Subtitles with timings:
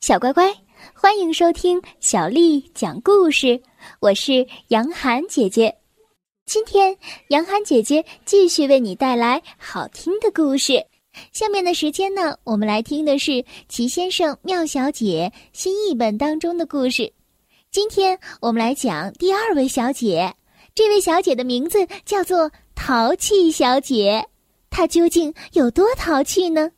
[0.00, 0.50] 小乖乖，
[0.94, 3.60] 欢迎收听小丽讲故事。
[4.00, 5.76] 我是杨涵姐姐，
[6.46, 6.96] 今天
[7.28, 10.82] 杨涵姐姐继续为你带来好听的故事。
[11.32, 13.30] 下面的时间呢，我们来听的是
[13.68, 17.12] 《齐先生妙小姐》新译本当中的故事。
[17.70, 20.34] 今天我们来讲第二位小姐，
[20.74, 24.26] 这位小姐的名字叫做淘气小姐，
[24.70, 26.70] 她究竟有多淘气呢？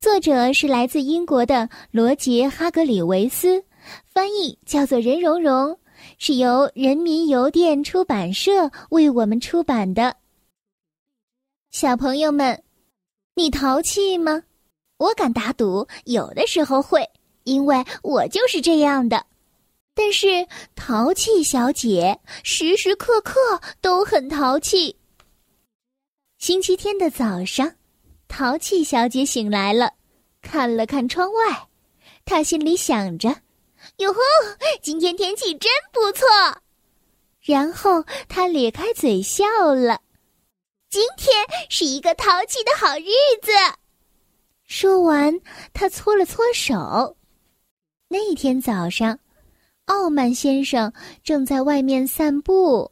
[0.00, 3.64] 作者是来自英国的罗杰·哈格里维斯，
[4.06, 5.78] 翻译叫做任蓉蓉，
[6.18, 10.16] 是由人民邮电出版社为我们出版的。
[11.70, 12.62] 小朋友们，
[13.34, 14.42] 你淘气吗？
[14.98, 17.08] 我敢打赌，有的时候会，
[17.44, 19.26] 因为我就是这样的。
[19.94, 23.40] 但是淘气小姐时时刻刻
[23.80, 24.96] 都很淘气。
[26.38, 27.74] 星期天的早上。
[28.36, 29.92] 淘气小姐醒来了，
[30.42, 31.68] 看了看窗外，
[32.24, 33.28] 她心里想着
[33.98, 34.20] ：“哟呵，
[34.82, 36.26] 今天天气真不错。”
[37.40, 40.00] 然后她咧开嘴笑了
[40.90, 43.52] ：“今天是一个淘气的好日子。”
[44.66, 45.40] 说完，
[45.72, 47.16] 她搓了搓手。
[48.08, 49.16] 那天早上，
[49.84, 50.92] 傲慢先生
[51.22, 52.90] 正在外面散步，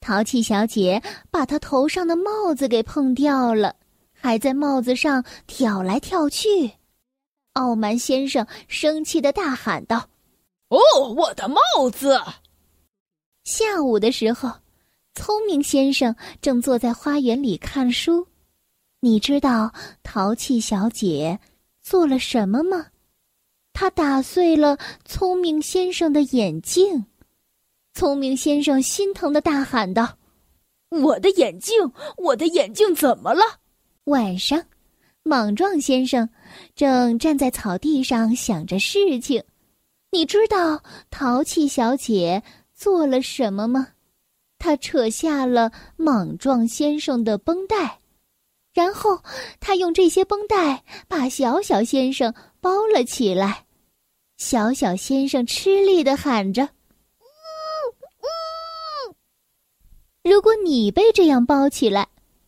[0.00, 3.74] 淘气小姐把他头上的帽子给碰掉了。
[4.20, 6.72] 还在帽子上挑来挑去，
[7.52, 10.08] 傲慢先生生气的大喊道
[10.68, 10.78] ：“哦，
[11.16, 12.20] 我的帽子！”
[13.44, 14.50] 下午的时候，
[15.14, 18.26] 聪明先生正坐在花园里看书。
[19.00, 19.72] 你知道
[20.02, 21.38] 淘气小姐
[21.82, 22.86] 做了什么吗？
[23.72, 27.06] 她打碎了聪明先生的眼镜。
[27.92, 30.18] 聪明先生心疼的大喊道
[30.90, 33.42] ：“我的眼镜，我的眼镜怎么了？”
[34.06, 34.64] 晚上，
[35.24, 36.28] 莽撞先生
[36.76, 39.42] 正站在草地上想着事情。
[40.12, 42.40] 你知道淘气小姐
[42.72, 43.88] 做了什么吗？
[44.58, 47.98] 她扯下了莽撞先生的绷带，
[48.72, 49.20] 然后
[49.58, 53.66] 她用这些绷带把小小先生包了起来。
[54.36, 56.68] 小小先生吃力的喊着：“！”
[60.22, 62.06] 如果你被这样包起来。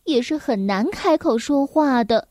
[0.09, 2.27] 也是很难开口说话的。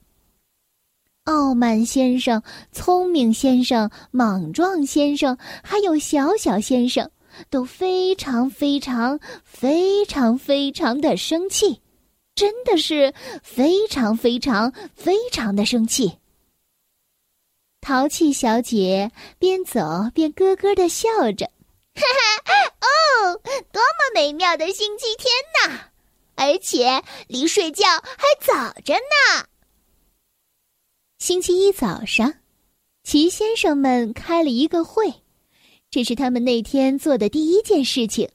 [1.24, 7.10] 傲慢先生、聪明先生、莽撞先生，还有小小先生，
[7.50, 11.82] 都非常非常非常非常的生气，
[12.34, 13.12] 真的是
[13.42, 16.18] 非常非常非常的生气。
[17.80, 19.80] 淘气小姐边走
[20.14, 21.44] 边咯咯的笑着，
[21.94, 22.02] 哈
[22.44, 23.40] 哈，哦，
[23.70, 25.30] 多么美妙的星期天
[25.68, 25.90] 呐！
[26.38, 29.44] 而且离睡觉还早着呢。
[31.18, 32.32] 星期一早上，
[33.02, 35.12] 齐先生们开了一个会，
[35.90, 38.30] 这是他们那天做的第一件事情。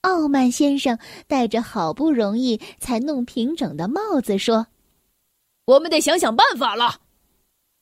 [0.00, 0.98] 傲慢先生
[1.28, 4.66] 戴着好不容易才弄平整的帽子说
[5.66, 7.00] ：“我们得想想办法了。”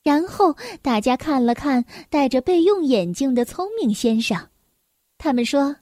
[0.05, 4.51] 然后大家看了看戴着备用眼镜的聪明先生，
[5.17, 5.77] 他们说。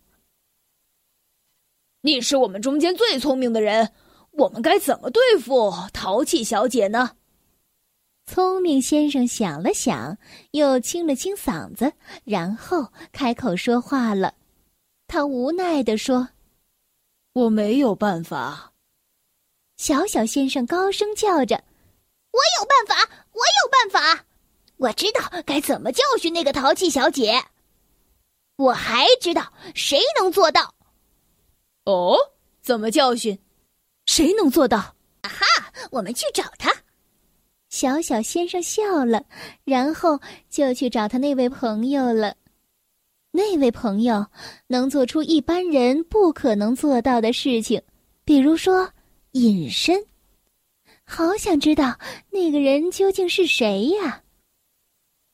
[2.06, 3.90] 你是我们中间最聪明的人，
[4.30, 7.16] 我们该怎么对付淘气小姐呢？
[8.26, 10.16] 聪明先生想了想，
[10.52, 14.34] 又清了清嗓子，然后开口说话了。
[15.08, 16.28] 他无奈地说
[17.34, 18.72] ：“我没有办法。”
[19.76, 21.56] 小小先生高声叫着
[22.30, 23.10] ：“我有办法！
[23.32, 24.24] 我有办法！
[24.76, 27.42] 我知道该怎么教训那个淘气小姐。
[28.58, 30.72] 我还知道谁能做到。”
[31.86, 32.16] 哦，
[32.62, 33.38] 怎么教训？
[34.04, 34.78] 谁能做到？
[34.78, 35.72] 啊哈！
[35.90, 36.72] 我们去找他。
[37.68, 39.24] 小小先生笑了，
[39.64, 42.36] 然后就去找他那位朋友了。
[43.30, 44.26] 那位朋友
[44.66, 47.82] 能做出一般人不可能做到的事情，
[48.24, 48.90] 比如说
[49.32, 50.04] 隐身。
[51.04, 51.98] 好想知道
[52.30, 54.22] 那个人究竟是谁呀？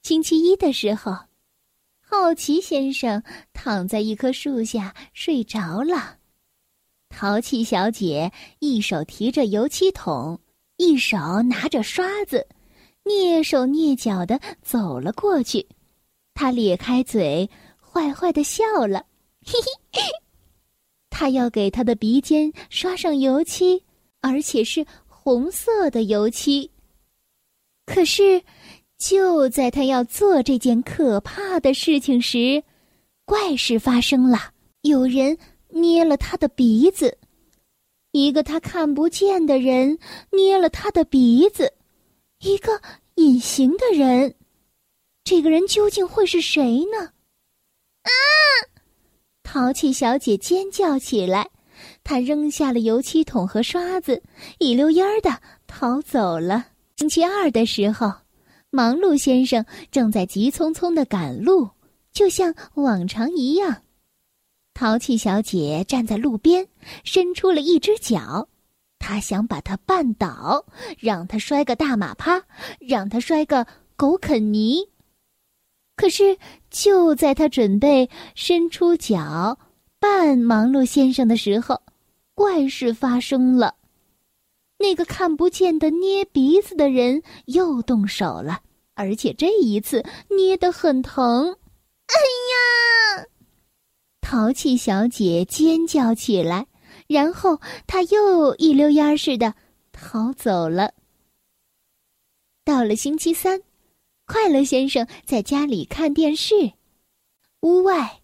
[0.02, 1.16] 星期一的时候，
[2.00, 3.22] 好奇先生
[3.52, 6.18] 躺在一棵树下睡着了。
[7.12, 10.40] 淘气小姐一手提着油漆桶，
[10.78, 12.44] 一手拿着刷子，
[13.04, 15.64] 蹑手蹑脚的走了过去。
[16.34, 17.48] 她咧开嘴，
[17.78, 19.04] 坏坏的笑了，
[19.44, 19.52] 嘿
[19.92, 20.02] 嘿。
[21.10, 23.84] 她要给她的鼻尖刷上油漆，
[24.22, 26.68] 而且是红色的油漆。
[27.84, 28.42] 可是，
[28.98, 32.64] 就在她要做这件可怕的事情时，
[33.26, 34.38] 怪事发生了，
[34.80, 35.36] 有人。
[35.72, 37.18] 捏了他的鼻子，
[38.12, 39.98] 一个他看不见的人
[40.30, 41.72] 捏了他的鼻子，
[42.40, 42.80] 一个
[43.16, 44.34] 隐形的人。
[45.24, 47.10] 这个人究竟会是谁呢？
[48.02, 48.10] 啊！
[49.42, 51.48] 淘气小姐尖叫起来，
[52.02, 54.22] 她扔下了油漆桶和刷子，
[54.58, 56.66] 一溜烟儿的逃走了。
[56.96, 58.12] 星期二的时候，
[58.70, 61.68] 忙碌先生正在急匆匆的赶路，
[62.12, 63.82] 就像往常一样。
[64.74, 66.66] 淘气小姐站在路边，
[67.04, 68.48] 伸出了一只脚，
[68.98, 70.64] 她想把它绊倒，
[70.98, 72.42] 让它摔个大马趴，
[72.80, 73.66] 让它摔个
[73.96, 74.88] 狗啃泥。
[75.94, 76.38] 可是，
[76.70, 79.58] 就在她准备伸出脚
[80.00, 81.80] 绊忙碌先生的时候，
[82.34, 83.74] 怪事发生了。
[84.78, 88.62] 那个看不见的捏鼻子的人又动手了，
[88.94, 91.52] 而且这一次捏得很疼。
[91.52, 93.01] 哎呀！
[94.32, 96.66] 淘气小姐尖叫起来，
[97.06, 99.52] 然后她又一溜烟似的
[99.92, 100.94] 逃走了。
[102.64, 103.60] 到了星期三。
[104.24, 106.72] 快乐先生在家里看电视，
[107.60, 108.20] 屋外，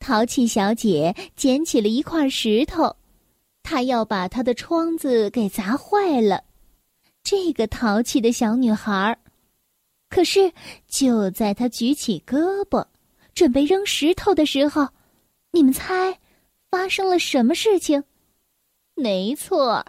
[0.00, 2.96] 淘气小姐捡起了一块石头，
[3.62, 6.42] 她要把她的窗子给砸坏了。
[7.22, 9.16] 这个淘气的小女孩，
[10.08, 10.52] 可是
[10.88, 12.84] 就在她举起胳膊
[13.32, 14.88] 准备扔石头的时候，
[15.52, 16.18] 你们猜
[16.70, 18.02] 发生了什么事情？
[18.94, 19.84] 没错，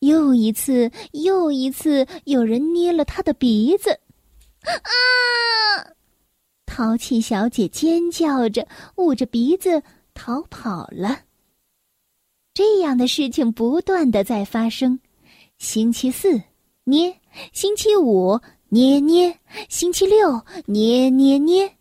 [0.00, 3.98] 又一次又一次有人捏了他的鼻子。
[4.62, 5.90] 啊！
[6.66, 11.22] 淘气小姐尖叫着，捂着鼻子逃跑了。
[12.52, 15.00] 这样的事情不断的在发生。
[15.58, 16.42] 星期四
[16.84, 17.18] 捏，
[17.52, 18.38] 星期五
[18.68, 19.38] 捏捏，
[19.70, 21.74] 星期六捏捏捏，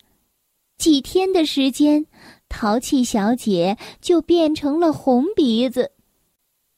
[0.77, 2.05] 几天的时间，
[2.55, 5.91] 淘气小姐就变成了红鼻子。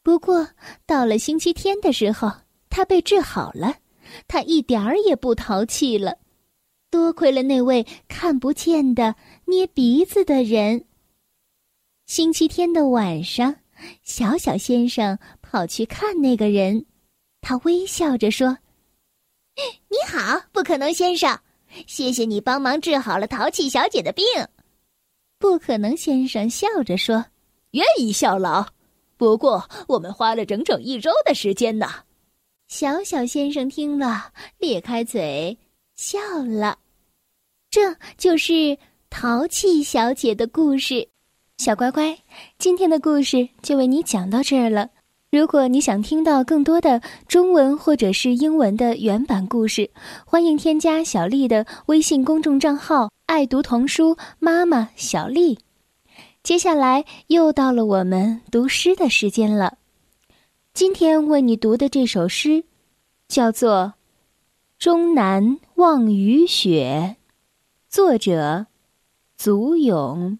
[0.01, 0.47] 不过
[0.87, 2.31] 到了星期天的时候，
[2.67, 3.75] 她被治好了。
[4.27, 6.17] 她一点儿也不淘气了，
[6.89, 9.15] 多亏了那位看不见的
[9.45, 10.83] 捏鼻子的人。
[12.07, 13.57] 星期天的晚上，
[14.01, 16.87] 小小先生跑去看那个人，
[17.39, 18.57] 他微笑着说
[19.89, 21.39] ：“你好，不可能先生，
[21.85, 24.25] 谢谢你帮忙治好了淘气小姐的病。”
[25.39, 27.25] 不可能先生笑着说
[27.71, 28.67] ：“愿意效劳，
[29.17, 31.87] 不过我们花了整整一周的时间呢。”
[32.67, 35.57] 小小先生听了，咧开嘴
[35.95, 36.79] 笑了。
[37.69, 38.77] 这就是
[39.09, 41.07] 淘气小姐的故事。
[41.57, 42.17] 小乖乖，
[42.59, 44.89] 今天的故事就为你讲到这儿了。
[45.37, 49.91] 如果你想听到更多的中文或者是英文的原版故事，
[50.25, 55.59] 欢迎添加小丽的微信公众账号“爱读童书妈妈小丽”。
[56.41, 59.77] 接下来又到了我们读诗的时间了。
[60.73, 62.63] 今天为你读的这首诗，
[63.27, 63.93] 叫做
[64.83, 67.17] 《终南望雨雪》，
[67.87, 68.65] 作者
[69.37, 70.39] 祖咏。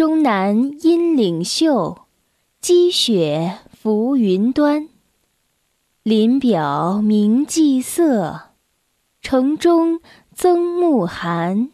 [0.00, 2.06] 终南阴岭秀，
[2.58, 4.88] 积雪浮云端。
[6.02, 8.52] 林表明霁色，
[9.20, 10.00] 城中
[10.34, 11.70] 增暮寒。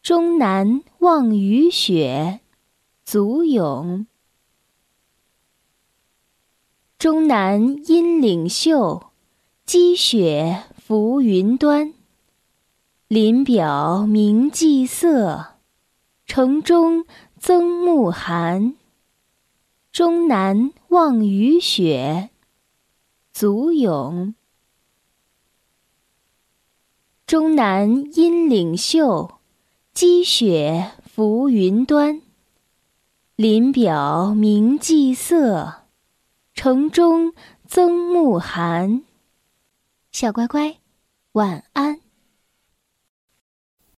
[0.00, 2.40] 终南望雨雪，
[3.04, 4.06] 足咏。
[6.98, 9.10] 终南阴岭秀，
[9.66, 11.92] 积雪浮云端。
[13.06, 15.55] 林表明霁色，
[16.36, 17.06] 城中
[17.38, 18.76] 增暮寒。
[19.90, 22.28] 终南望雨雪，
[23.32, 24.34] 祖咏。
[27.26, 29.38] 终南阴岭秀，
[29.94, 32.20] 积雪浮云端。
[33.36, 35.86] 林表明霁色。
[36.52, 37.32] 城中
[37.66, 39.02] 增暮寒，
[40.12, 40.76] 小乖乖，
[41.32, 42.05] 晚安。